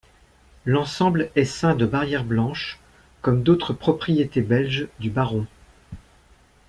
L'ensemble 0.65 1.29
est 1.35 1.45
ceint 1.45 1.75
de 1.75 1.85
barrières 1.85 2.23
blanches 2.25 2.79
comme 3.21 3.43
d'autres 3.43 3.71
propriétés 3.71 4.41
belges 4.41 4.87
du 4.99 5.11
baron. 5.11 5.45